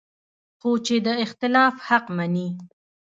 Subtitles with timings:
[0.59, 2.47] خو چې د اختلاف حق مني